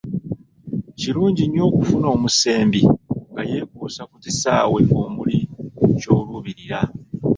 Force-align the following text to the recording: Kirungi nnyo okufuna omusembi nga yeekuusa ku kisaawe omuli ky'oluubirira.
Kirungi 0.99 1.43
nnyo 1.45 1.61
okufuna 1.69 2.07
omusembi 2.15 2.81
nga 3.31 3.43
yeekuusa 3.49 4.01
ku 4.09 4.15
kisaawe 4.23 4.79
omuli 5.03 5.39
ky'oluubirira. 5.99 6.79